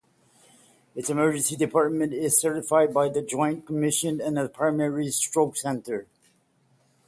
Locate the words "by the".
2.91-3.21